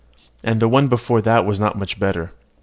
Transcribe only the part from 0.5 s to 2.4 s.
the one before was not much better."